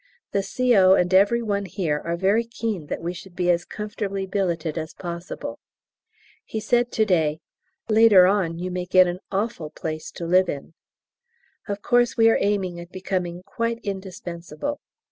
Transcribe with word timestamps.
The 0.31 0.41
C.O. 0.41 0.93
and 0.95 1.13
every 1.13 1.43
one 1.43 1.65
here 1.65 2.01
are 2.03 2.17
very 2.17 2.43
keen 2.43 2.87
that 2.87 3.03
we 3.03 3.13
should 3.13 3.35
be 3.35 3.51
as 3.51 3.63
comfortably 3.65 4.25
billeted 4.25 4.75
as 4.75 4.95
possible. 4.95 5.59
He 6.43 6.59
said 6.59 6.91
to 6.93 7.05
day, 7.05 7.39
"Later 7.87 8.25
on 8.25 8.57
you 8.57 8.71
may 8.71 8.85
get 8.87 9.05
an 9.05 9.19
awful 9.31 9.69
place 9.69 10.09
to 10.13 10.25
live 10.25 10.49
in." 10.49 10.73
Of 11.67 11.83
course 11.83 12.17
we 12.17 12.31
are 12.31 12.37
aiming 12.41 12.79
at 12.79 12.91
becoming 12.91 13.43
quite 13.43 13.77
indispensable! 13.83 14.79